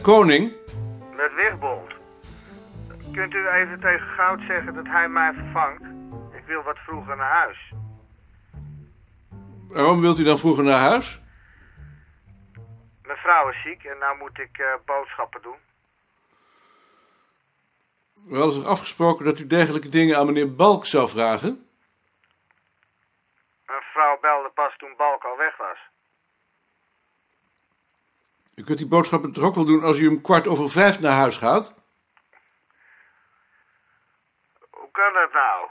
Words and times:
Met 0.00 0.08
Koning? 0.08 0.52
Met 1.16 1.34
Wigbold. 1.34 1.92
Kunt 3.12 3.34
u 3.34 3.48
even 3.48 3.80
tegen 3.80 4.06
Goud 4.06 4.40
zeggen 4.40 4.74
dat 4.74 4.86
hij 4.86 5.08
mij 5.08 5.32
vervangt? 5.32 5.82
Ik 6.32 6.44
wil 6.46 6.62
wat 6.62 6.78
vroeger 6.78 7.16
naar 7.16 7.32
huis. 7.32 7.72
Waarom 9.68 10.00
wilt 10.00 10.18
u 10.18 10.24
dan 10.24 10.38
vroeger 10.38 10.64
naar 10.64 10.78
huis? 10.78 11.20
Mijn 13.02 13.18
vrouw 13.18 13.48
is 13.48 13.62
ziek 13.62 13.84
en 13.84 13.98
nou 13.98 14.18
moet 14.18 14.38
ik 14.38 14.58
eh, 14.58 14.66
boodschappen 14.84 15.42
doen. 15.42 15.58
We 18.28 18.36
hadden 18.36 18.54
toch 18.54 18.70
afgesproken 18.70 19.24
dat 19.24 19.38
u 19.38 19.46
dergelijke 19.46 19.88
dingen 19.88 20.16
aan 20.16 20.26
meneer 20.26 20.54
Balk 20.54 20.86
zou 20.86 21.08
vragen? 21.08 21.68
Mijn 23.66 23.82
vrouw 23.92 24.18
belde 24.20 24.50
pas 24.54 24.76
toen 24.76 24.94
Balk 24.96 25.24
al 25.24 25.36
weg 25.36 25.56
was. 25.56 25.69
U 28.60 28.64
kunt 28.64 28.78
die 28.78 28.88
boodschappen 28.94 29.32
toch 29.32 29.44
ook 29.44 29.54
wel 29.54 29.64
doen 29.64 29.82
als 29.82 29.98
u 29.98 30.06
om 30.06 30.20
kwart 30.20 30.46
over 30.46 30.68
vijf 30.68 31.00
naar 31.00 31.12
huis 31.12 31.36
gaat? 31.36 31.74
Hoe 34.70 34.90
kan 34.90 35.12
dat 35.12 35.32
nou? 35.32 35.68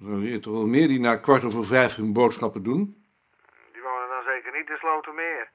Er 0.00 0.06
zijn 0.06 0.20
hier 0.20 0.40
toch 0.40 0.52
wel 0.52 0.66
meer 0.66 0.88
die 0.88 1.00
na 1.00 1.16
kwart 1.16 1.44
over 1.44 1.64
vijf 1.64 1.96
hun 1.96 2.12
boodschappen 2.12 2.62
doen? 2.62 3.04
Die 3.72 3.82
wonen 3.82 4.08
dan 4.08 4.22
zeker 4.22 4.52
niet 4.52 4.68
in 4.68 4.76
Slotermeer. 4.76 5.50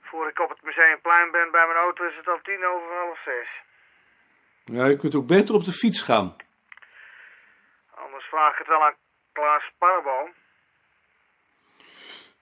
Voor 0.00 0.28
ik 0.28 0.40
op 0.40 0.48
het 0.48 0.62
Museumplein 0.62 1.30
ben 1.30 1.50
bij 1.50 1.66
mijn 1.66 1.78
auto 1.78 2.04
is 2.04 2.16
het 2.16 2.28
al 2.28 2.40
tien 2.42 2.64
over 2.66 2.96
half 2.96 3.18
zes. 3.24 3.48
Ja, 4.64 4.88
u 4.88 4.96
kunt 4.96 5.14
ook 5.14 5.26
beter 5.26 5.54
op 5.54 5.64
de 5.64 5.72
fiets 5.72 6.02
gaan. 6.02 6.36
Anders 7.94 8.24
vraag 8.24 8.52
ik 8.52 8.58
het 8.58 8.66
wel 8.66 8.84
aan 8.84 8.96
Klaas 9.32 9.70
Parboom. 9.78 10.32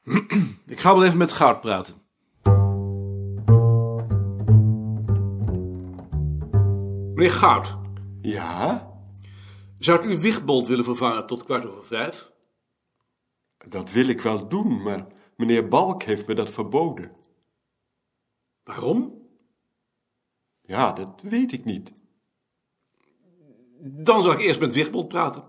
Ik 0.66 0.80
ga 0.80 0.94
wel 0.94 1.04
even 1.04 1.18
met 1.18 1.32
Goud 1.32 1.60
praten. 1.60 1.94
Meneer 7.14 7.30
Goud, 7.30 7.76
Ja, 8.20 8.90
zou 9.78 10.06
u 10.06 10.18
Wigbold 10.18 10.66
willen 10.66 10.84
vervangen 10.84 11.26
tot 11.26 11.44
kwart 11.44 11.66
over 11.66 11.86
vijf? 11.86 12.34
dat 13.68 13.90
wil 13.90 14.08
ik 14.08 14.20
wel 14.20 14.48
doen, 14.48 14.82
maar 14.82 15.06
meneer 15.36 15.68
Balk 15.68 16.02
heeft 16.02 16.26
me 16.26 16.34
dat 16.34 16.50
verboden. 16.50 17.12
Waarom? 18.64 19.28
Ja, 20.62 20.92
dat 20.92 21.20
weet 21.22 21.52
ik 21.52 21.64
niet. 21.64 21.92
Dan 23.80 24.22
zal 24.22 24.32
ik 24.32 24.40
eerst 24.40 24.60
met 24.60 24.72
Wigbold 24.72 25.08
praten. 25.08 25.44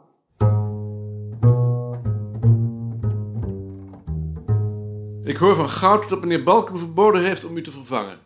Ik 5.28 5.38
hoor 5.38 5.56
van 5.56 5.70
Goud 5.70 6.10
dat 6.10 6.22
meneer 6.22 6.44
Balk 6.44 6.70
u 6.70 6.78
verboden 6.78 7.24
heeft 7.24 7.44
om 7.44 7.58
u 7.58 7.64
te 7.64 7.72
vervangen. 7.72 8.20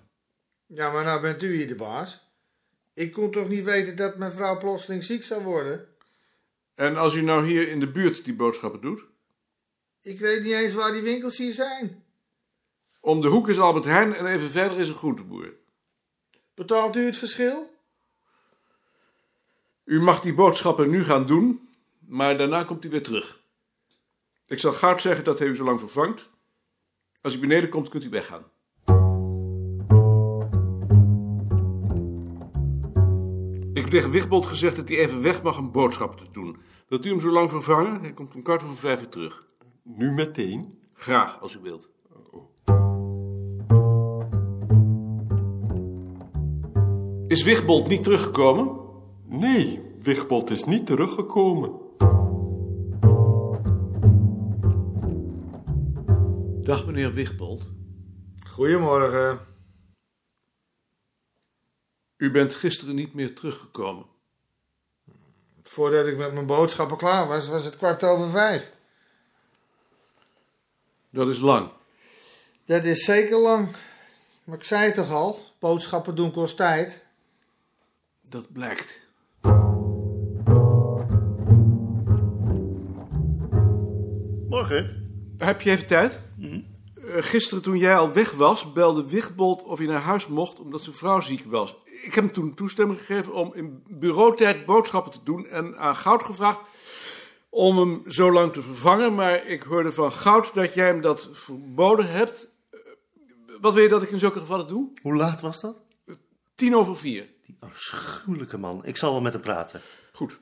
Ja, 0.66 0.92
maar 0.92 1.04
nou 1.04 1.22
bent 1.22 1.44
u 1.44 1.56
hier 1.56 1.68
de 1.68 1.76
baas. 1.76 2.28
Ik 2.94 3.12
kon 3.12 3.32
toch 3.32 3.48
niet 3.48 3.64
weten 3.64 3.96
dat 3.96 4.18
mijn 4.18 4.32
vrouw 4.32 4.58
plotseling 4.58 5.04
ziek 5.04 5.24
zou 5.24 5.44
worden? 5.44 5.88
En 6.76 6.98
als 6.98 7.16
u 7.16 7.22
nou 7.22 7.46
hier 7.46 7.68
in 7.68 7.80
de 7.80 7.92
buurt 7.92 8.26
die 8.26 8.36
boodschappen 8.36 8.82
doet? 8.82 9.04
Ik 10.02 10.20
weet 10.20 10.44
niet 10.44 10.54
eens 10.54 10.74
waar 10.74 10.92
die 10.92 11.02
winkels 11.02 11.38
hier 11.38 11.54
zijn. 11.54 12.04
Om 13.00 13.22
de 13.22 13.28
hoek 13.28 13.50
is 13.50 13.60
Albert 13.60 13.86
Heijn 13.86 14.16
en 14.16 14.26
even 14.26 14.50
verder 14.50 14.80
is 14.80 14.90
een 14.90 14.95
groenteboer. 14.95 15.54
Betaalt 16.54 16.95
u 16.95 17.06
het 17.06 17.17
verschil? 17.17 17.73
U 19.84 20.02
mag 20.02 20.22
die 20.22 20.34
boodschappen 20.34 20.90
nu 20.90 21.04
gaan 21.04 21.26
doen, 21.26 21.70
maar 22.00 22.38
daarna 22.38 22.64
komt 22.64 22.86
u 22.86 22.90
weer 22.90 23.04
terug. 23.04 23.44
Ik 24.48 24.60
zal 24.60 24.73
Goud 24.73 25.02
zeggen 25.02 25.23
dat 25.23 25.40
hij 25.40 25.48
u 25.48 25.56
zo 25.56 25.64
lang 25.64 25.80
vervangt. 25.80 26.30
Als 27.21 27.36
u 27.36 27.39
beneden 27.39 27.70
komt, 27.70 27.89
kunt 27.89 28.04
u 28.04 28.09
weggaan. 28.09 28.43
Ik 33.73 33.82
heb 33.82 33.89
tegen 33.89 34.11
Wigbold 34.11 34.45
gezegd 34.45 34.76
dat 34.76 34.87
hij 34.87 34.98
even 34.98 35.21
weg 35.21 35.43
mag 35.43 35.58
om 35.58 35.71
boodschappen 35.71 36.26
te 36.26 36.31
doen. 36.31 36.58
Wilt 36.87 37.05
u 37.05 37.10
hem 37.10 37.20
zo 37.20 37.30
lang 37.30 37.49
vervangen? 37.49 38.02
Hij 38.02 38.14
komt 38.14 38.36
om 38.36 38.43
kwart 38.43 38.64
over 38.64 38.76
vijf 38.76 38.99
weer 38.99 39.10
terug. 39.10 39.45
Nu 39.83 40.11
meteen? 40.11 40.77
Graag, 40.93 41.42
als 41.42 41.55
u 41.55 41.60
wilt. 41.61 41.89
Is 47.27 47.43
Wigbold 47.43 47.87
niet 47.87 48.04
teruggekomen? 48.04 48.80
Nee, 49.26 49.81
Wigbold 50.04 50.49
is 50.49 50.64
niet 50.64 50.86
teruggekomen. 50.86 51.80
Dag, 56.71 56.86
meneer 56.86 57.14
Wigbold. 57.14 57.70
Goedemorgen. 58.48 59.39
U 62.17 62.32
bent 62.32 62.54
gisteren 62.54 62.95
niet 62.95 63.14
meer 63.14 63.36
teruggekomen. 63.36 64.05
Voordat 65.64 66.08
ik 66.08 66.17
met 66.17 66.33
mijn 66.33 66.45
boodschappen 66.45 66.98
klaar 66.98 67.27
was, 67.27 67.48
was 67.48 67.64
het 67.64 67.77
kwart 67.77 68.04
over 68.04 68.30
vijf. 68.30 68.73
Dat 71.10 71.27
is 71.27 71.39
lang. 71.39 71.71
Dat 72.65 72.83
is 72.83 73.05
zeker 73.05 73.37
lang. 73.37 73.70
Maar 74.43 74.58
ik 74.58 74.64
zei 74.64 74.86
het 74.86 74.95
toch 74.95 75.11
al, 75.11 75.39
boodschappen 75.60 76.15
doen 76.15 76.31
kost 76.31 76.58
tijd. 76.58 77.05
Dat 78.21 78.52
blijkt. 78.52 79.08
Morgen. 84.49 85.10
Heb 85.37 85.61
je 85.61 85.71
even 85.71 85.87
tijd? 85.87 86.30
Eh, 86.42 87.16
gisteren 87.20 87.64
toen 87.64 87.78
jij 87.78 87.98
al 87.98 88.14
weg 88.14 88.32
was, 88.32 88.74
belde 88.74 89.10
Wigbold 89.10 89.64
of 89.64 89.78
hij 89.78 89.88
naar 89.88 90.02
huis 90.02 90.28
mocht 90.28 90.60
omdat 90.60 90.82
zijn 90.82 90.96
vrouw 90.96 91.20
ziek 91.20 91.44
was. 91.46 91.76
Ik 91.86 92.14
heb 92.14 92.24
hem 92.24 92.34
toen 92.34 92.54
toestemming 92.54 93.00
gegeven 93.00 93.34
om 93.34 93.54
in 93.54 93.84
bureautijd 93.88 94.66
boodschappen 94.66 95.12
te 95.12 95.24
doen 95.24 95.48
en 95.48 95.78
aan 95.78 95.96
Goud 95.96 96.24
gevraagd 96.24 96.60
om 97.50 97.78
hem 97.78 98.04
zo 98.08 98.32
lang 98.32 98.54
te 98.54 98.62
vervangen. 98.62 99.16
Maar 99.16 99.48
ik 99.48 99.62
hoorde 99.64 99.92
van 99.92 100.12
Goud 100.12 100.54
dat 100.54 100.74
jij 100.74 100.86
hem 100.88 101.02
dat 101.02 101.30
verboden 101.34 102.12
hebt. 102.12 102.50
Eh, 102.70 102.80
Wat 103.62 103.73
wil 103.73 103.84
je 103.84 103.90
dat 103.90 104.02
ik 104.02 104.10
in 104.12 104.20
zulke 104.20 104.40
gevallen 104.40 104.68
doe? 104.68 104.92
Hoe 105.02 105.16
laat 105.16 105.42
was 105.42 105.62
dat? 105.62 105.78
Tien 106.56 106.76
over 106.76 106.98
vier. 106.98 107.30
Die 107.46 107.58
afschuwelijke 107.60 108.58
man. 108.58 108.86
Ik 108.86 108.98
zal 108.98 109.12
wel 109.12 109.22
met 109.22 109.34
hem 109.34 109.42
praten. 109.42 109.82
Goed. 110.14 110.40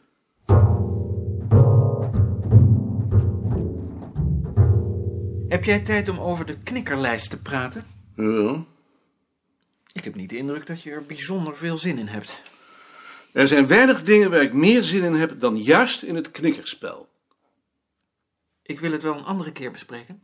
Heb 5.50 5.64
jij 5.64 5.80
tijd 5.80 6.10
om 6.10 6.20
over 6.20 6.46
de 6.46 6.58
knikkerlijst 6.58 7.30
te 7.30 7.42
praten? 7.42 7.86
Ja. 8.16 8.66
Ik 9.94 10.04
heb 10.04 10.16
niet 10.16 10.30
de 10.30 10.38
indruk 10.38 10.66
dat 10.66 10.82
je 10.82 10.92
er 10.92 11.06
bijzonder 11.06 11.58
veel 11.58 11.78
zin 11.78 11.98
in 11.98 12.08
hebt. 12.08 12.42
Er 13.32 13.48
zijn 13.48 13.68
weinig 13.68 14.04
dingen 14.04 14.30
waar 14.30 14.42
ik 14.42 14.54
meer 14.54 14.84
zin 14.84 15.04
in 15.04 15.14
heb 15.14 15.40
dan 15.40 15.58
juist 15.58 16.04
in 16.04 16.16
het 16.16 16.32
knikkerspel. 16.32 17.10
Ik 18.64 18.80
wil 18.80 18.92
het 18.92 19.02
wel 19.02 19.18
een 19.18 19.24
andere 19.24 19.52
keer 19.52 19.72
bespreken. 19.72 20.24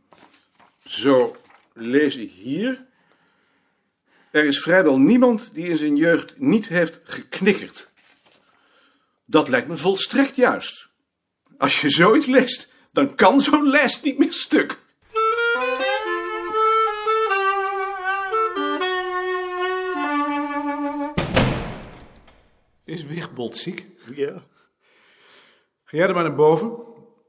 Zo 0.84 1.36
lees 1.72 2.16
ik 2.16 2.30
hier. 2.30 2.86
Er 4.30 4.44
is 4.44 4.58
vrijwel 4.58 4.98
niemand 4.98 5.50
die 5.52 5.68
in 5.68 5.76
zijn 5.76 5.96
jeugd 5.96 6.38
niet 6.38 6.68
heeft 6.68 7.00
geknikkerd. 7.04 7.92
Dat 9.24 9.48
lijkt 9.48 9.68
me 9.68 9.76
volstrekt 9.76 10.36
juist. 10.36 10.88
Als 11.58 11.80
je 11.80 11.90
zoiets 11.90 12.26
leest, 12.26 12.72
dan 12.92 13.14
kan 13.14 13.40
zo'n 13.40 13.68
lijst 13.68 14.04
niet 14.04 14.18
meer 14.18 14.32
stuk. 14.32 14.84
Is 23.36 23.42
Wigbold 23.42 23.56
ziek? 23.56 23.86
Ja. 24.16 24.32
Ga 25.84 25.96
jij 25.96 26.06
er 26.08 26.14
maar 26.14 26.22
naar 26.22 26.34
boven. 26.34 26.76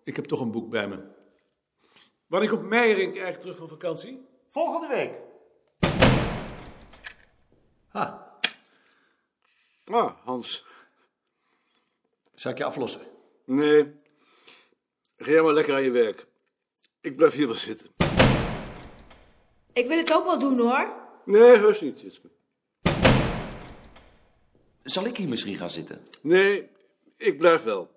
Ik 0.03 0.15
heb 0.15 0.25
toch 0.25 0.39
een 0.39 0.51
boek 0.51 0.69
bij 0.69 0.87
me. 0.87 1.03
Wanneer 2.27 2.49
komt 2.49 2.61
Meijerink 2.69 3.11
eigenlijk 3.13 3.39
terug 3.41 3.57
van 3.57 3.67
vakantie? 3.67 4.25
Volgende 4.49 4.87
week. 4.87 5.19
Ha, 7.87 8.25
Ah, 9.85 10.13
Hans. 10.23 10.65
zal 12.35 12.51
ik 12.51 12.57
je 12.57 12.63
aflossen? 12.63 13.01
Nee. 13.45 13.95
Ga 15.17 15.31
jij 15.31 15.41
maar 15.41 15.53
lekker 15.53 15.73
aan 15.73 15.83
je 15.83 15.91
werk. 15.91 16.27
Ik 17.01 17.15
blijf 17.15 17.33
hier 17.33 17.47
wel 17.47 17.55
zitten. 17.55 17.87
Ik 19.73 19.87
wil 19.87 19.97
het 19.97 20.13
ook 20.13 20.25
wel 20.25 20.39
doen 20.39 20.59
hoor. 20.59 20.93
Nee, 21.25 21.57
heus 21.57 21.81
niet. 21.81 22.01
Jitske. 22.01 22.29
Zal 24.87 25.05
ik 25.05 25.17
hier 25.17 25.27
misschien 25.27 25.55
gaan 25.55 25.69
zitten? 25.69 26.01
Nee, 26.21 26.69
ik 27.17 27.37
blijf 27.37 27.63
wel. 27.63 27.91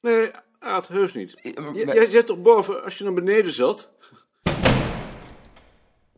Nee, 0.00 0.30
Aad, 0.58 0.88
heus 0.88 1.12
niet. 1.14 1.34
Eh, 1.34 1.52
J- 1.74 1.84
jij 1.92 2.10
zit 2.10 2.26
toch 2.26 2.42
boven 2.42 2.84
als 2.84 2.98
je 2.98 3.04
naar 3.04 3.12
beneden 3.14 3.52
zat? 3.52 3.92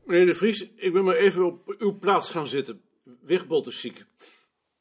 Meneer 0.05 0.27
de 0.27 0.35
Vries, 0.35 0.71
ik 0.75 0.93
ben 0.93 1.05
maar 1.05 1.15
even 1.17 1.45
op 1.45 1.75
uw 1.79 1.99
plaats 1.99 2.31
gaan 2.31 2.47
zitten. 2.47 2.81
Wigbold 3.21 3.67
is 3.67 3.81
ziek. 3.81 4.05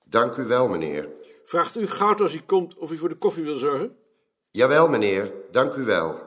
Dank 0.05 0.35
u 0.37 0.43
wel, 0.43 0.67
meneer. 0.67 1.09
Vraagt 1.45 1.77
u 1.77 1.87
Goud 1.87 2.21
als 2.21 2.31
hij 2.31 2.41
komt 2.41 2.75
of 2.77 2.89
hij 2.89 2.97
voor 2.97 3.09
de 3.09 3.15
koffie 3.17 3.43
wil 3.43 3.57
zorgen? 3.57 3.95
Jawel, 4.51 4.89
meneer. 4.89 5.31
Dank 5.51 5.73
u 5.75 5.83
wel. 5.83 6.21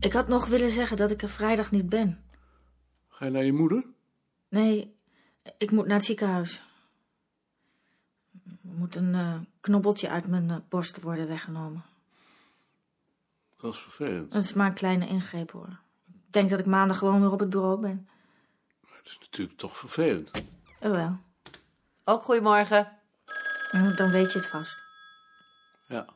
Ik 0.00 0.12
had 0.12 0.28
nog 0.28 0.46
willen 0.46 0.70
zeggen 0.70 0.96
dat 0.96 1.10
ik 1.10 1.22
er 1.22 1.28
vrijdag 1.28 1.70
niet 1.70 1.88
ben. 1.88 2.24
Ga 3.08 3.24
je 3.24 3.30
naar 3.30 3.44
je 3.44 3.52
moeder? 3.52 3.84
Nee, 4.48 4.95
ik 5.58 5.70
moet 5.70 5.86
naar 5.86 5.96
het 5.96 6.04
ziekenhuis. 6.06 6.60
Er 8.46 8.72
moet 8.74 8.96
een 8.96 9.14
eh, 9.14 9.34
knobbeltje 9.60 10.08
uit 10.08 10.26
mijn 10.26 10.50
eh, 10.50 10.56
borst 10.68 11.02
worden 11.02 11.28
weggenomen. 11.28 11.84
Dat 13.56 13.74
is 13.74 13.80
vervelend. 13.80 14.32
Dat 14.32 14.44
is 14.44 14.52
maar 14.52 14.66
een 14.66 14.74
kleine 14.74 15.06
ingreep 15.06 15.50
hoor. 15.50 15.78
Ik 16.06 16.32
denk 16.32 16.50
dat 16.50 16.58
ik 16.58 16.66
maandag 16.66 16.98
gewoon 16.98 17.20
weer 17.20 17.32
op 17.32 17.40
het 17.40 17.50
bureau 17.50 17.80
ben. 17.80 18.08
Het 18.96 19.06
is 19.06 19.18
natuurlijk 19.18 19.58
toch 19.58 19.76
vervelend. 19.76 20.44
Jawel, 20.80 21.18
Ook 22.04 22.22
goedemorgen. 22.22 22.92
Nou, 23.72 23.94
dan 23.94 24.10
weet 24.10 24.32
je 24.32 24.38
het 24.38 24.48
vast. 24.48 24.78
Ja. 25.88 26.04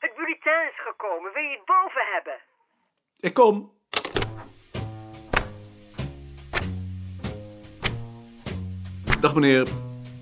Het 0.00 0.14
bulletin 0.16 0.68
is 0.70 0.80
gekomen. 0.86 1.32
Wil 1.32 1.42
je 1.42 1.56
het 1.56 1.64
boven 1.64 2.06
hebben? 2.14 2.40
Ik 3.20 3.34
kom. 3.34 3.77
Dag 9.20 9.34
meneer 9.34 9.68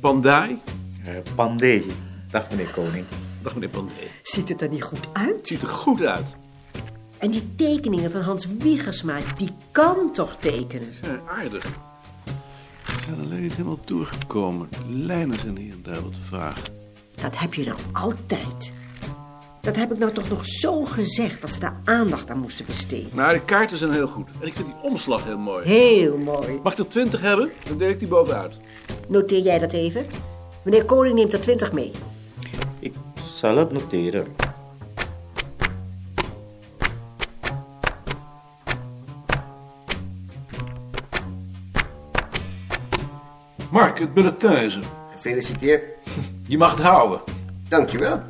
Pandai. 0.00 0.58
Pandé. 1.34 1.82
Dag 2.30 2.50
meneer 2.50 2.66
Koning. 2.66 3.04
Dag 3.42 3.54
meneer 3.54 3.68
Pandai. 3.68 4.10
Ziet 4.22 4.48
het 4.48 4.62
er 4.62 4.68
niet 4.68 4.82
goed 4.82 5.06
uit? 5.12 5.36
Het 5.36 5.48
ziet 5.48 5.62
er 5.62 5.68
goed 5.68 6.02
uit. 6.02 6.36
En 7.18 7.30
die 7.30 7.54
tekeningen 7.56 8.10
van 8.10 8.20
Hans 8.20 8.46
Wiegersma, 8.58 9.18
die 9.36 9.52
kan 9.70 10.12
toch 10.12 10.36
tekenen? 10.36 10.94
Ze 10.94 11.04
zijn 11.04 11.20
aardig. 11.28 11.64
Ze 12.86 12.94
zijn 13.04 13.20
alleen 13.24 13.42
niet 13.42 13.52
helemaal 13.52 13.80
doorgekomen. 13.84 14.68
De 14.70 14.92
lijnen 14.92 15.38
zijn 15.38 15.56
hier 15.56 15.72
en 15.72 15.82
daar 15.82 16.02
wat 16.02 16.18
vragen. 16.20 16.64
Dat 17.14 17.38
heb 17.38 17.54
je 17.54 17.64
nou 17.64 17.78
altijd. 17.92 18.72
Dat 19.66 19.76
heb 19.76 19.92
ik 19.92 19.98
nou 19.98 20.12
toch 20.12 20.28
nog 20.28 20.46
zo 20.46 20.84
gezegd, 20.84 21.40
dat 21.40 21.52
ze 21.52 21.60
daar 21.60 21.80
aandacht 21.84 22.30
aan 22.30 22.38
moesten 22.38 22.66
besteden. 22.66 23.10
Nou, 23.14 23.32
de 23.32 23.44
kaarten 23.44 23.78
zijn 23.78 23.92
heel 23.92 24.06
goed. 24.06 24.28
En 24.40 24.46
ik 24.46 24.54
vind 24.54 24.66
die 24.66 24.76
omslag 24.82 25.24
heel 25.24 25.38
mooi. 25.38 25.66
Heel 25.66 26.18
mooi. 26.18 26.60
Mag 26.62 26.72
ik 26.72 26.78
er 26.78 26.88
twintig 26.88 27.20
hebben? 27.20 27.50
Dan 27.68 27.78
deel 27.78 27.88
ik 27.88 27.98
die 27.98 28.08
bovenuit. 28.08 28.56
Noteer 29.08 29.40
jij 29.40 29.58
dat 29.58 29.72
even? 29.72 30.06
Meneer 30.62 30.84
Koning 30.84 31.14
neemt 31.14 31.32
er 31.32 31.40
twintig 31.40 31.72
mee. 31.72 31.90
Ik 32.78 32.92
zal 33.38 33.56
het 33.56 33.72
noteren. 33.72 34.26
Mark, 43.70 43.98
het 43.98 44.14
bulletin 44.14 44.52
is 44.52 44.76
er. 44.76 44.84
Gefeliciteerd. 45.14 45.82
Je 46.48 46.58
mag 46.58 46.70
het 46.76 46.80
houden. 46.86 47.20
Dankjewel. 47.68 48.22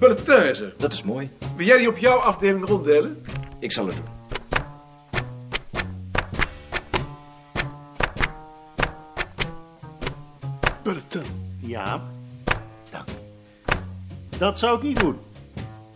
Er. 0.00 0.74
Dat 0.76 0.92
is 0.92 1.02
mooi. 1.02 1.30
Wil 1.56 1.66
jij 1.66 1.78
die 1.78 1.88
op 1.88 1.98
jouw 1.98 2.18
afdeling 2.18 2.66
ronddelen? 2.66 3.24
Ik 3.58 3.72
zal 3.72 3.86
het 3.86 3.96
doen. 3.96 4.04
Bulletin. 10.82 11.22
Ja, 11.60 12.02
dank. 12.90 13.08
Dat 14.38 14.58
zou 14.58 14.76
ik 14.76 14.82
niet 14.82 15.00
doen. 15.00 15.18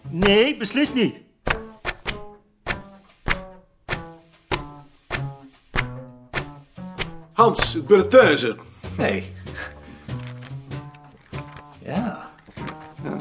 Nee, 0.09 0.57
beslist 0.57 0.95
niet. 0.95 1.21
Hans, 7.33 7.73
het 7.73 7.87
bulletin. 7.87 8.59
Nee. 8.97 9.33
Ja. 11.79 12.31
Ja, 13.03 13.17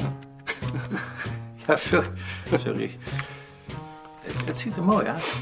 ja 1.72 1.78
sorry. 1.78 2.10
sorry. 2.64 2.98
Het, 4.20 4.34
het 4.44 4.58
ziet 4.58 4.76
er 4.76 4.82
mooi 4.82 5.06
uit. 5.06 5.34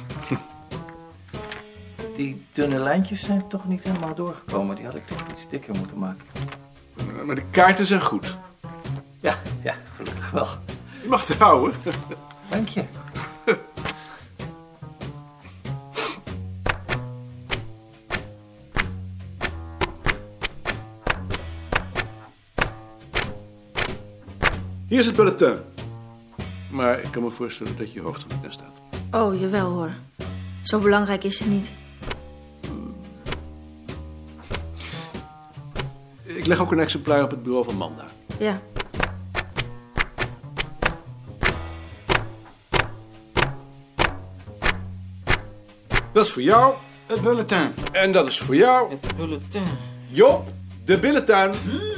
Die 2.16 2.44
dunne 2.52 2.78
lijntjes 2.78 3.20
zijn 3.20 3.48
toch 3.48 3.68
niet 3.68 3.82
helemaal 3.82 4.14
doorgekomen. 4.14 4.76
Die 4.76 4.84
had 4.84 4.94
ik 4.94 5.06
toch 5.06 5.26
iets 5.30 5.48
dikker 5.48 5.74
moeten 5.76 5.98
maken. 5.98 6.26
Maar 7.24 7.34
de 7.34 7.44
kaarten 7.50 7.86
zijn 7.86 8.00
goed. 8.00 8.36
Ja, 9.20 9.38
ja, 9.62 9.74
gelukkig 9.96 10.30
wel. 10.30 10.46
Je 11.02 11.08
mag 11.08 11.26
het 11.26 11.38
houden. 11.38 11.74
Dank 12.48 12.68
je. 12.68 12.84
Hier 24.86 24.98
is 24.98 25.06
het 25.06 25.16
bulletin. 25.16 25.58
Maar 26.70 27.00
ik 27.00 27.10
kan 27.10 27.22
me 27.22 27.30
voorstellen 27.30 27.76
dat 27.76 27.92
je 27.92 28.00
hoofd 28.00 28.22
er 28.22 28.28
niet 28.28 28.42
naar 28.42 28.52
staat. 28.52 28.80
Oh, 29.10 29.40
jawel 29.40 29.70
hoor. 29.70 29.92
Zo 30.62 30.78
belangrijk 30.78 31.24
is 31.24 31.38
het 31.38 31.48
niet. 31.48 31.70
Ik 36.22 36.46
leg 36.46 36.60
ook 36.60 36.72
een 36.72 36.78
exemplaar 36.78 37.22
op 37.22 37.30
het 37.30 37.42
bureau 37.42 37.64
van 37.64 37.76
Manda. 37.76 38.04
Ja, 38.38 38.60
Dat 46.12 46.26
is 46.26 46.32
voor 46.32 46.42
jou. 46.42 46.74
Het 47.06 47.20
bulletin. 47.20 47.74
En 47.92 48.12
dat 48.12 48.26
is 48.26 48.38
voor 48.38 48.56
jou. 48.56 48.90
Het 48.90 49.16
bulletin. 49.16 49.62
Job, 50.08 50.48
de 50.84 50.98
billentuin. 50.98 51.50
Het 51.50 51.89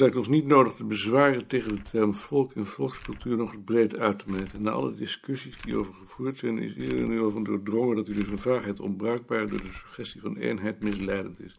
lijkt 0.00 0.16
ons 0.16 0.28
niet 0.28 0.46
nodig 0.46 0.72
te 0.72 0.84
bezwaren 0.84 1.46
tegen 1.46 1.74
de 1.74 1.82
term 1.82 2.14
volk 2.14 2.52
en 2.52 2.66
volkscultuur 2.66 3.36
nog 3.36 3.64
breed 3.64 3.98
uit 3.98 4.18
te 4.18 4.30
meten. 4.30 4.62
Na 4.62 4.70
alle 4.70 4.94
discussies 4.94 5.62
die 5.62 5.76
over 5.76 5.94
gevoerd 5.94 6.36
zijn, 6.36 6.58
is 6.58 6.74
iedereen 6.74 7.08
nu 7.08 7.20
over 7.20 7.44
doordrongen 7.44 7.96
dat 7.96 8.08
u 8.08 8.14
dus 8.14 8.28
een 8.28 8.38
vaagheid 8.38 8.80
onbruikbaar 8.80 9.48
door 9.48 9.62
de 9.62 9.72
suggestie 9.72 10.20
van 10.20 10.36
eenheid 10.36 10.82
misleidend 10.82 11.40
is. 11.40 11.58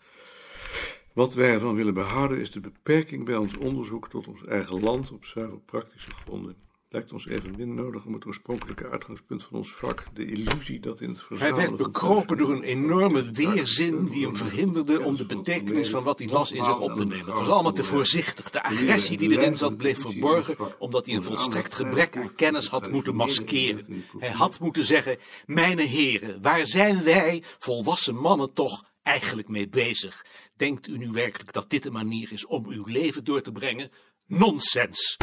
Wat 1.13 1.33
wij 1.33 1.53
ervan 1.53 1.75
willen 1.75 1.93
behouden 1.93 2.39
is 2.39 2.51
de 2.51 2.60
beperking 2.60 3.25
bij 3.25 3.36
ons 3.36 3.57
onderzoek 3.57 4.10
tot 4.10 4.27
ons 4.27 4.45
eigen 4.45 4.79
land 4.79 5.12
op 5.12 5.25
zuiver 5.25 5.60
praktische 5.60 6.12
gronden. 6.12 6.71
Lijkt 6.93 7.12
ons 7.12 7.27
evenmin 7.27 7.74
nodig 7.74 8.05
om 8.05 8.13
het 8.13 8.25
oorspronkelijke 8.25 8.89
uitgangspunt 8.89 9.43
van 9.43 9.57
ons 9.57 9.71
vak, 9.74 10.05
de 10.13 10.25
illusie 10.25 10.79
dat 10.79 11.01
in 11.01 11.10
het 11.10 11.17
Hij 11.17 11.25
verzamelen 11.27 11.57
werd 11.57 11.67
van 11.67 11.77
bekropen 11.77 12.38
door 12.38 12.51
een 12.51 12.63
enorme 12.63 13.31
weerzin 13.31 14.05
die 14.05 14.25
hem 14.25 14.36
verhinderde 14.36 15.01
om 15.01 15.15
de 15.15 15.25
betekenis 15.25 15.89
van 15.89 16.03
wat 16.03 16.19
hij 16.19 16.27
las 16.27 16.51
in 16.51 16.63
zich 16.63 16.79
op 16.79 16.95
te 16.95 17.05
nemen. 17.05 17.25
Het 17.25 17.38
was 17.38 17.48
allemaal 17.48 17.71
te 17.74 17.83
voorzichtig. 17.83 18.50
De 18.50 18.63
agressie 18.63 19.17
die 19.17 19.31
erin 19.31 19.57
zat 19.57 19.77
bleef 19.77 20.01
verborgen 20.01 20.79
omdat 20.79 21.05
hij 21.05 21.15
een 21.15 21.24
volstrekt 21.24 21.74
gebrek 21.74 22.17
aan 22.17 22.36
kennis 22.36 22.67
had 22.67 22.91
moeten 22.91 23.15
maskeren. 23.15 24.03
Hij 24.17 24.31
had 24.31 24.60
moeten 24.60 24.86
zeggen, 24.86 25.17
mijn 25.45 25.79
heren, 25.79 26.41
waar 26.41 26.65
zijn 26.65 27.03
wij, 27.03 27.43
volwassen 27.60 28.15
mannen 28.15 28.53
toch, 28.53 28.83
eigenlijk 29.01 29.48
mee 29.48 29.69
bezig? 29.69 30.25
Denkt 30.55 30.88
u 30.88 30.98
nu 30.98 31.12
werkelijk 31.12 31.53
dat 31.53 31.69
dit 31.69 31.86
een 31.86 31.93
manier 31.93 32.31
is 32.31 32.45
om 32.45 32.65
uw 32.67 32.86
leven 32.86 33.24
door 33.24 33.41
te 33.41 33.51
brengen? 33.51 33.91
Nonsens! 34.25 35.17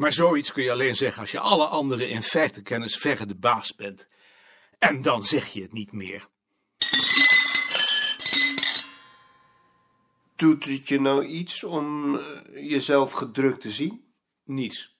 Maar 0.00 0.12
zoiets 0.12 0.52
kun 0.52 0.62
je 0.62 0.72
alleen 0.72 0.96
zeggen 0.96 1.20
als 1.20 1.30
je 1.30 1.40
alle 1.40 1.66
anderen 1.66 2.08
in 2.08 2.22
feite 2.22 2.62
kennis 2.62 2.96
verre 2.96 3.26
de 3.26 3.34
baas 3.34 3.74
bent. 3.74 4.08
En 4.78 5.02
dan 5.02 5.22
zeg 5.22 5.46
je 5.46 5.62
het 5.62 5.72
niet 5.72 5.92
meer. 5.92 6.28
Doet 10.36 10.64
het 10.64 10.88
je 10.88 11.00
nou 11.00 11.24
iets 11.24 11.64
om 11.64 12.16
eh, 12.16 12.68
jezelf 12.70 13.12
gedrukt 13.12 13.60
te 13.60 13.70
zien? 13.70 14.12
Niets. 14.44 14.96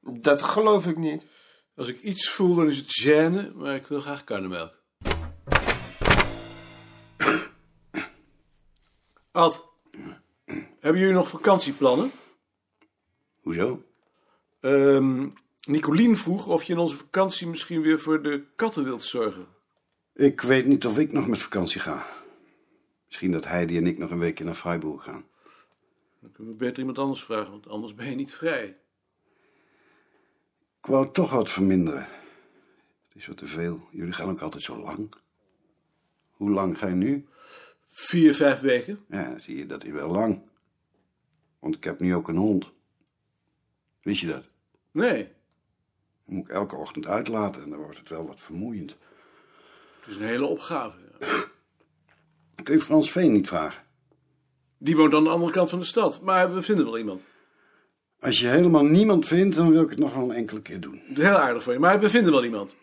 Dat 0.00 0.42
geloof 0.42 0.86
ik 0.86 0.96
niet. 0.96 1.24
Als 1.76 1.88
ik 1.88 2.00
iets 2.00 2.28
voel, 2.28 2.54
dan 2.54 2.68
is 2.68 2.76
het 2.76 3.02
gêne, 3.02 3.54
maar 3.54 3.74
ik 3.74 3.86
wil 3.86 4.00
graag 4.00 4.24
karnemelk. 4.24 4.82
Ad, 9.30 9.64
hebben 10.80 11.00
jullie 11.00 11.14
nog 11.14 11.28
vakantieplannen? 11.28 12.12
Hoezo? 13.46 13.84
Ehm 14.60 15.28
Nicolien 15.60 16.16
vroeg 16.16 16.46
of 16.46 16.62
je 16.62 16.72
in 16.72 16.78
onze 16.78 16.96
vakantie 16.96 17.46
misschien 17.46 17.80
weer 17.80 17.98
voor 17.98 18.22
de 18.22 18.44
katten 18.56 18.84
wilt 18.84 19.02
zorgen. 19.02 19.46
Ik 20.14 20.40
weet 20.40 20.66
niet 20.66 20.86
of 20.86 20.98
ik 20.98 21.12
nog 21.12 21.26
met 21.26 21.38
vakantie 21.38 21.80
ga. 21.80 22.06
Misschien 23.06 23.32
dat 23.32 23.44
Heidi 23.44 23.76
en 23.76 23.86
ik 23.86 23.98
nog 23.98 24.10
een 24.10 24.18
weekje 24.18 24.44
naar 24.44 24.54
Freiburg 24.54 25.02
gaan. 25.02 25.24
Dan 26.20 26.32
kunnen 26.32 26.52
we 26.52 26.58
beter 26.58 26.78
iemand 26.78 26.98
anders 26.98 27.22
vragen, 27.22 27.50
want 27.50 27.68
anders 27.68 27.94
ben 27.94 28.10
je 28.10 28.16
niet 28.16 28.34
vrij. 28.34 28.78
Ik 30.78 30.86
wou 30.86 31.12
toch 31.12 31.30
wat 31.30 31.50
verminderen. 31.50 32.08
Het 33.08 33.14
is 33.14 33.26
wat 33.26 33.36
te 33.36 33.46
veel. 33.46 33.88
Jullie 33.90 34.12
gaan 34.12 34.28
ook 34.28 34.40
altijd 34.40 34.62
zo 34.62 34.78
lang. 34.78 35.14
Hoe 36.30 36.50
lang 36.50 36.78
ga 36.78 36.86
je 36.86 36.94
nu? 36.94 37.26
Vier, 37.86 38.34
vijf 38.34 38.60
weken. 38.60 39.04
Ja, 39.08 39.38
zie 39.38 39.56
je, 39.56 39.66
dat 39.66 39.84
is 39.84 39.92
wel 39.92 40.10
lang. 40.10 40.42
Want 41.58 41.76
ik 41.76 41.84
heb 41.84 42.00
nu 42.00 42.14
ook 42.14 42.28
een 42.28 42.36
hond. 42.36 42.74
Wist 44.06 44.20
je 44.20 44.26
dat? 44.26 44.44
Nee, 44.90 45.28
moet 46.24 46.44
ik 46.44 46.48
elke 46.48 46.76
ochtend 46.76 47.06
uitlaten 47.06 47.62
en 47.62 47.70
dan 47.70 47.78
wordt 47.78 47.98
het 47.98 48.08
wel 48.08 48.26
wat 48.26 48.40
vermoeiend. 48.40 48.96
het 50.00 50.08
is 50.08 50.16
een 50.16 50.22
hele 50.22 50.44
opgave. 50.46 50.98
ja. 51.20 51.26
Kun 52.62 52.74
je 52.74 52.80
Frans 52.80 53.10
Veen 53.10 53.32
niet 53.32 53.48
vragen? 53.48 53.82
Die 54.78 54.96
woont 54.96 55.14
aan 55.14 55.24
de 55.24 55.30
andere 55.30 55.52
kant 55.52 55.70
van 55.70 55.78
de 55.78 55.84
stad, 55.84 56.20
maar 56.20 56.54
we 56.54 56.62
vinden 56.62 56.84
wel 56.84 56.98
iemand. 56.98 57.22
Als 58.20 58.40
je 58.40 58.46
helemaal 58.46 58.84
niemand 58.84 59.26
vindt, 59.26 59.56
dan 59.56 59.70
wil 59.70 59.82
ik 59.82 59.90
het 59.90 59.98
nog 59.98 60.14
wel 60.14 60.22
een 60.22 60.36
enkele 60.36 60.62
keer 60.62 60.80
doen. 60.80 61.02
Heel 61.04 61.36
aardig 61.36 61.62
voor 61.62 61.72
je, 61.72 61.78
maar 61.78 62.00
we 62.00 62.10
vinden 62.10 62.32
wel 62.32 62.44
iemand. 62.44 62.74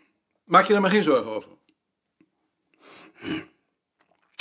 Maak 0.43 0.65
je 0.65 0.73
daar 0.73 0.81
maar 0.81 0.91
geen 0.91 1.03
zorgen 1.03 1.31
over. 1.31 1.51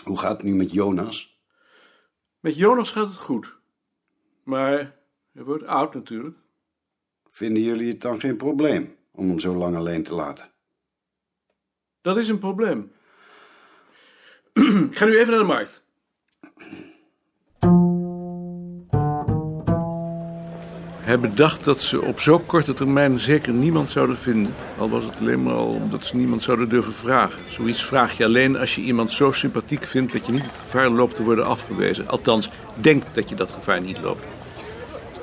Hoe 0.04 0.18
gaat 0.18 0.36
het 0.36 0.42
nu 0.42 0.54
met 0.54 0.72
Jonas? 0.72 1.40
Met 2.40 2.56
Jonas 2.56 2.90
gaat 2.90 3.08
het 3.08 3.16
goed. 3.16 3.56
Maar 4.42 4.96
hij 5.32 5.44
wordt 5.44 5.64
oud 5.66 5.94
natuurlijk. 5.94 6.41
Vinden 7.34 7.62
jullie 7.62 7.88
het 7.88 8.00
dan 8.00 8.20
geen 8.20 8.36
probleem 8.36 8.94
om 9.10 9.28
hem 9.28 9.38
zo 9.38 9.54
lang 9.54 9.76
alleen 9.76 10.02
te 10.02 10.14
laten? 10.14 10.50
Dat 12.00 12.16
is 12.16 12.28
een 12.28 12.38
probleem. 12.38 12.92
Ik 14.90 14.96
ga 14.96 15.04
nu 15.04 15.18
even 15.18 15.30
naar 15.30 15.38
de 15.38 15.44
markt. 15.44 15.84
Hij 21.00 21.20
bedacht 21.20 21.64
dat 21.64 21.80
ze 21.80 22.02
op 22.02 22.20
zo 22.20 22.38
korte 22.38 22.74
termijn 22.74 23.20
zeker 23.20 23.52
niemand 23.52 23.90
zouden 23.90 24.16
vinden. 24.16 24.54
Al 24.78 24.90
was 24.90 25.04
het 25.04 25.16
alleen 25.20 25.42
maar 25.42 25.54
al 25.54 25.74
omdat 25.74 26.04
ze 26.04 26.16
niemand 26.16 26.42
zouden 26.42 26.68
durven 26.68 26.92
vragen. 26.92 27.40
Zoiets 27.50 27.84
vraag 27.84 28.16
je 28.16 28.24
alleen 28.24 28.56
als 28.56 28.74
je 28.74 28.80
iemand 28.80 29.12
zo 29.12 29.32
sympathiek 29.32 29.84
vindt 29.84 30.12
dat 30.12 30.26
je 30.26 30.32
niet 30.32 30.46
het 30.46 30.56
gevaar 30.56 30.90
loopt 30.90 31.14
te 31.14 31.22
worden 31.22 31.46
afgewezen. 31.46 32.08
Althans, 32.08 32.50
denkt 32.74 33.14
dat 33.14 33.28
je 33.28 33.34
dat 33.34 33.52
gevaar 33.52 33.80
niet 33.80 34.00
loopt. 34.00 34.26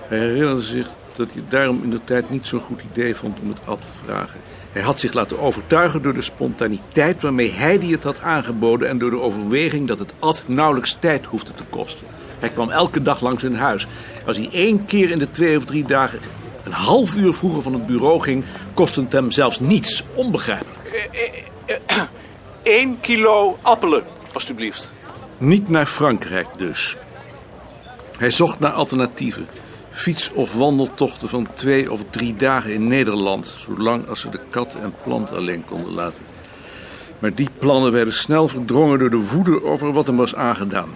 Hij 0.07 0.19
herinnerde 0.19 0.61
zich 0.61 0.89
dat 1.19 1.33
hij 1.33 1.43
daarom 1.49 1.83
in 1.83 1.89
de 1.89 2.03
tijd 2.03 2.29
niet 2.29 2.47
zo'n 2.47 2.59
goed 2.59 2.81
idee 2.91 3.15
vond 3.15 3.39
om 3.39 3.49
het 3.49 3.59
Ad 3.65 3.81
te 3.81 3.87
vragen. 4.05 4.39
Hij 4.71 4.81
had 4.81 4.99
zich 4.99 5.13
laten 5.13 5.39
overtuigen 5.39 6.01
door 6.01 6.13
de 6.13 6.21
spontaniteit 6.21 7.21
waarmee 7.21 7.51
hij 7.51 7.79
die 7.79 7.91
het 7.91 8.03
had 8.03 8.21
aangeboden 8.21 8.87
en 8.87 8.97
door 8.97 9.09
de 9.09 9.19
overweging 9.19 9.87
dat 9.87 9.99
het 9.99 10.13
Ad 10.19 10.43
nauwelijks 10.47 10.97
tijd 10.99 11.25
hoefde 11.25 11.53
te 11.53 11.63
kosten. 11.69 12.07
Hij 12.39 12.49
kwam 12.49 12.69
elke 12.69 13.01
dag 13.01 13.21
langs 13.21 13.43
hun 13.43 13.55
huis. 13.55 13.87
Als 14.25 14.37
hij 14.37 14.49
één 14.51 14.85
keer 14.85 15.09
in 15.09 15.19
de 15.19 15.31
twee 15.31 15.57
of 15.57 15.65
drie 15.65 15.85
dagen 15.85 16.19
een 16.63 16.71
half 16.71 17.15
uur 17.15 17.33
vroeger 17.33 17.61
van 17.61 17.73
het 17.73 17.85
bureau 17.85 18.21
ging, 18.21 18.43
kostte 18.73 19.01
het 19.01 19.11
hem 19.11 19.31
zelfs 19.31 19.59
niets. 19.59 20.03
Onbegrijpelijk. 20.13 21.09
Eén 22.63 22.99
kilo 22.99 23.57
appelen, 23.61 24.03
alstublieft. 24.33 24.93
Niet 25.37 25.69
naar 25.69 25.85
Frankrijk 25.85 26.47
dus. 26.57 26.97
Hij 28.17 28.31
zocht 28.31 28.59
naar 28.59 28.71
alternatieven. 28.71 29.47
Fiets- 29.89 30.31
of 30.33 30.53
wandeltochten 30.53 31.29
van 31.29 31.47
twee 31.53 31.91
of 31.91 32.03
drie 32.09 32.35
dagen 32.35 32.73
in 32.73 32.87
Nederland, 32.87 33.55
zolang 33.57 34.07
als 34.07 34.19
ze 34.19 34.29
de 34.29 34.39
kat 34.49 34.75
en 34.81 34.93
plant 35.03 35.31
alleen 35.31 35.65
konden 35.65 35.93
laten. 35.93 36.23
Maar 37.19 37.35
die 37.35 37.49
plannen 37.57 37.91
werden 37.91 38.13
snel 38.13 38.47
verdrongen 38.47 38.99
door 38.99 39.09
de 39.09 39.29
woede 39.33 39.63
over 39.63 39.93
wat 39.93 40.07
hem 40.07 40.15
was 40.15 40.35
aangedaan. 40.35 40.89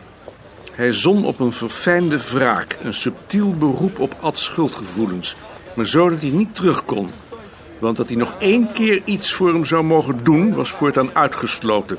Hij 0.71 0.93
zon 0.93 1.25
op 1.25 1.39
een 1.39 1.53
verfijnde 1.53 2.17
wraak, 2.31 2.77
een 2.81 2.93
subtiel 2.93 3.51
beroep 3.51 3.99
op 3.99 4.15
Ads 4.21 4.43
schuldgevoelens, 4.43 5.35
maar 5.75 5.87
zo 5.87 6.09
dat 6.09 6.21
hij 6.21 6.29
niet 6.29 6.55
terug 6.55 6.85
kon. 6.85 7.09
Want 7.79 7.97
dat 7.97 8.07
hij 8.07 8.17
nog 8.17 8.35
één 8.39 8.71
keer 8.71 9.01
iets 9.05 9.33
voor 9.33 9.53
hem 9.53 9.65
zou 9.65 9.83
mogen 9.83 10.23
doen, 10.23 10.53
was 10.53 10.69
voortaan 10.69 11.15
uitgesloten. 11.15 11.97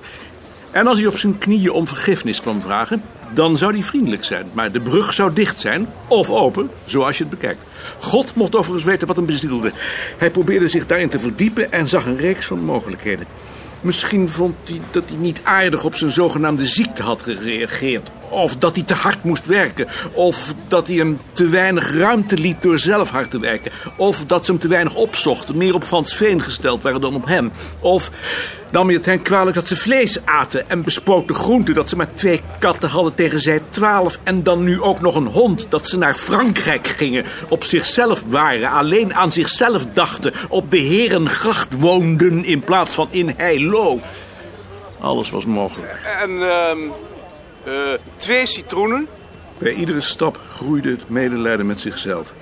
En 0.74 0.86
als 0.86 0.98
hij 0.98 1.06
op 1.06 1.18
zijn 1.18 1.38
knieën 1.38 1.70
om 1.70 1.86
vergiffenis 1.86 2.40
kwam 2.40 2.62
vragen, 2.62 3.02
dan 3.34 3.56
zou 3.56 3.72
hij 3.72 3.82
vriendelijk 3.82 4.24
zijn. 4.24 4.46
Maar 4.52 4.72
de 4.72 4.80
brug 4.80 5.14
zou 5.14 5.32
dicht 5.32 5.60
zijn, 5.60 5.88
of 6.08 6.30
open, 6.30 6.70
zoals 6.84 7.18
je 7.18 7.24
het 7.24 7.32
bekijkt. 7.32 7.64
God 7.98 8.34
mocht 8.34 8.56
overigens 8.56 8.84
weten 8.84 9.06
wat 9.06 9.16
hem 9.16 9.26
bezielde. 9.26 9.72
Hij 10.18 10.30
probeerde 10.30 10.68
zich 10.68 10.86
daarin 10.86 11.08
te 11.08 11.20
verdiepen 11.20 11.72
en 11.72 11.88
zag 11.88 12.06
een 12.06 12.16
reeks 12.16 12.46
van 12.46 12.64
mogelijkheden. 12.64 13.26
Misschien 13.80 14.28
vond 14.28 14.54
hij 14.64 14.80
dat 14.90 15.02
hij 15.08 15.16
niet 15.16 15.40
aardig 15.42 15.84
op 15.84 15.94
zijn 15.94 16.10
zogenaamde 16.10 16.66
ziekte 16.66 17.02
had 17.02 17.22
gereageerd. 17.22 18.10
Of 18.28 18.56
dat 18.56 18.76
hij 18.76 18.84
te 18.84 18.94
hard 18.94 19.24
moest 19.24 19.46
werken. 19.46 19.86
Of 20.12 20.54
dat 20.68 20.86
hij 20.86 20.96
hem 20.96 21.20
te 21.32 21.48
weinig 21.48 21.96
ruimte 21.96 22.36
liet 22.36 22.62
door 22.62 22.78
zelf 22.78 23.10
hard 23.10 23.30
te 23.30 23.38
werken. 23.38 23.72
Of 23.96 24.24
dat 24.24 24.44
ze 24.44 24.50
hem 24.50 24.60
te 24.60 24.68
weinig 24.68 24.94
opzochten, 24.94 25.56
meer 25.56 25.74
op 25.74 25.84
Frans 25.84 26.14
Veen 26.14 26.42
gesteld 26.42 26.82
waren 26.82 27.00
dan 27.00 27.14
op 27.14 27.26
hem. 27.26 27.52
Of 27.80 28.10
nam 28.70 28.86
hij 28.86 28.96
het 28.96 29.06
hen 29.06 29.22
kwalijk 29.22 29.54
dat 29.54 29.66
ze 29.66 29.76
vlees 29.76 30.18
aten 30.24 30.68
en 30.68 30.82
bespoten 30.82 31.34
groenten. 31.34 31.74
Dat 31.74 31.88
ze 31.88 31.96
maar 31.96 32.14
twee 32.14 32.40
katten 32.58 32.88
hadden 32.88 33.14
tegen 33.14 33.40
zij 33.40 33.60
twaalf. 33.70 34.18
En 34.22 34.42
dan 34.42 34.64
nu 34.64 34.80
ook 34.80 35.00
nog 35.00 35.14
een 35.14 35.26
hond. 35.26 35.66
Dat 35.68 35.88
ze 35.88 35.98
naar 35.98 36.14
Frankrijk 36.14 36.86
gingen. 36.86 37.24
Op 37.48 37.64
zichzelf 37.64 38.24
waren. 38.28 38.70
Alleen 38.70 39.14
aan 39.14 39.32
zichzelf 39.32 39.86
dachten. 39.92 40.32
Op 40.48 40.70
de 40.70 40.78
Herengracht 40.78 41.78
woonden 41.78 42.44
in 42.44 42.60
plaats 42.60 42.94
van 42.94 43.08
in 43.10 43.34
Heilo. 43.36 44.00
Alles 45.00 45.30
was 45.30 45.46
mogelijk. 45.46 46.00
En 46.22 46.42
ehm 46.42 46.78
eh, 47.64 47.72
twee 48.16 48.46
citroenen. 48.46 49.06
Bij 49.58 49.72
iedere 49.72 50.00
stap 50.00 50.40
groeide 50.48 50.90
het 50.90 51.08
medelijden 51.08 51.66
met 51.66 51.80
zichzelf. 51.80 52.34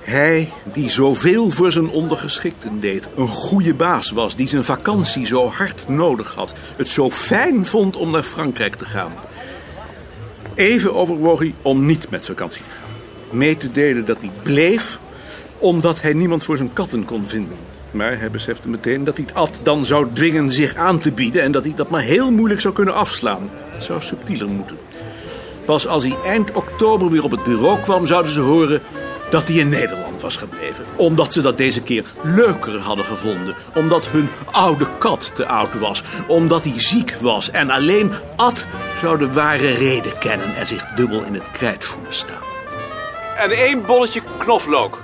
Hij, 0.00 0.52
die 0.72 0.90
zoveel 0.90 1.50
voor 1.50 1.72
zijn 1.72 1.88
ondergeschikten 1.88 2.80
deed, 2.80 3.08
een 3.16 3.28
goede 3.28 3.74
baas 3.74 4.10
was, 4.10 4.36
die 4.36 4.48
zijn 4.48 4.64
vakantie 4.64 5.26
zo 5.26 5.48
hard 5.48 5.88
nodig 5.88 6.34
had, 6.34 6.54
het 6.76 6.88
zo 6.88 7.10
fijn 7.10 7.66
vond 7.66 7.96
om 7.96 8.10
naar 8.10 8.22
Frankrijk 8.22 8.74
te 8.74 8.84
gaan. 8.84 9.12
Even 10.54 10.94
overwoog 10.94 11.38
hij 11.38 11.54
om 11.62 11.86
niet 11.86 12.10
met 12.10 12.24
vakantie. 12.24 12.62
Mee 13.30 13.56
te 13.56 13.72
delen 13.72 14.04
dat 14.04 14.20
hij 14.20 14.30
bleef, 14.42 15.00
omdat 15.58 16.02
hij 16.02 16.12
niemand 16.12 16.44
voor 16.44 16.56
zijn 16.56 16.72
katten 16.72 17.04
kon 17.04 17.28
vinden. 17.28 17.56
Maar 17.90 18.18
hij 18.18 18.30
besefte 18.30 18.68
meteen 18.68 19.04
dat 19.04 19.16
hij 19.16 19.26
het 19.26 19.34
Ad 19.34 19.60
dan 19.62 19.84
zou 19.84 20.08
dwingen 20.12 20.50
zich 20.50 20.74
aan 20.74 20.98
te 20.98 21.12
bieden 21.12 21.42
en 21.42 21.52
dat 21.52 21.64
hij 21.64 21.74
dat 21.76 21.90
maar 21.90 22.02
heel 22.02 22.30
moeilijk 22.30 22.60
zou 22.60 22.74
kunnen 22.74 22.94
afslaan. 22.94 23.50
Het 23.74 23.84
zou 23.84 24.00
subtieler 24.00 24.48
moeten. 24.48 24.78
Pas 25.64 25.86
als 25.86 26.04
hij 26.04 26.16
eind 26.24 26.52
oktober 26.52 27.10
weer 27.10 27.24
op 27.24 27.30
het 27.30 27.44
bureau 27.44 27.80
kwam, 27.80 28.06
zouden 28.06 28.32
ze 28.32 28.40
horen 28.40 28.82
dat 29.30 29.48
hij 29.48 29.56
in 29.56 29.68
Nederland 29.68 30.22
was 30.22 30.36
gebleven. 30.36 30.84
Omdat 30.96 31.32
ze 31.32 31.40
dat 31.40 31.56
deze 31.56 31.82
keer 31.82 32.04
leuker 32.22 32.78
hadden 32.78 33.04
gevonden. 33.04 33.54
Omdat 33.74 34.08
hun 34.08 34.28
oude 34.50 34.86
kat 34.98 35.30
te 35.34 35.46
oud 35.46 35.78
was. 35.78 36.02
Omdat 36.26 36.64
hij 36.64 36.80
ziek 36.80 37.16
was. 37.20 37.50
En 37.50 37.70
alleen 37.70 38.12
Ad 38.36 38.66
zou 39.00 39.18
de 39.18 39.32
ware 39.32 39.74
reden 39.74 40.18
kennen 40.18 40.54
en 40.54 40.66
zich 40.66 40.84
dubbel 40.84 41.22
in 41.22 41.34
het 41.34 41.50
krijt 41.50 41.84
voelen 41.84 42.12
staan. 42.12 42.42
En 43.36 43.50
één 43.50 43.86
bolletje 43.86 44.22
knoflook. 44.38 45.00